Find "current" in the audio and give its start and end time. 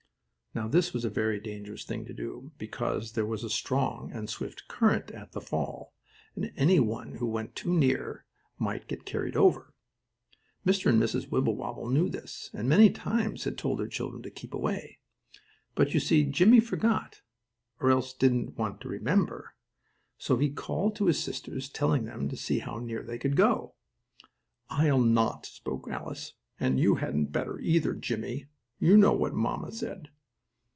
4.67-5.09